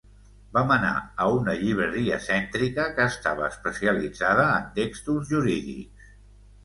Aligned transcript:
Vam 0.53 0.71
anar 0.75 0.93
a 1.25 1.27
una 1.33 1.53
llibreria 1.59 2.17
cèntrica 2.27 2.87
que 2.97 3.07
estava 3.11 3.45
especialitzada 3.53 4.49
en 4.59 4.69
textos 4.81 5.31
jurídics. 5.35 6.11